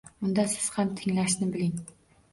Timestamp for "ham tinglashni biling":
0.77-1.81